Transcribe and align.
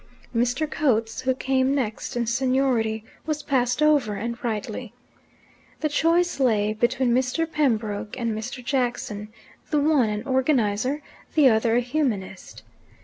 Mr. 0.35 0.67
Coates, 0.67 1.21
who 1.21 1.35
came 1.35 1.75
next 1.75 2.15
in 2.17 2.25
seniority, 2.25 3.05
was 3.27 3.43
passed 3.43 3.83
over, 3.83 4.15
and 4.15 4.43
rightly. 4.43 4.95
The 5.81 5.89
choice 5.89 6.39
lay 6.39 6.73
between 6.73 7.13
Mr. 7.13 7.45
Pembroke 7.45 8.17
and 8.19 8.35
Mr. 8.35 8.65
Jackson, 8.65 9.31
the 9.69 9.79
one 9.79 10.09
an 10.09 10.23
organizer, 10.25 11.03
the 11.35 11.49
other 11.51 11.75
a 11.75 11.81
humanist. 11.81 12.63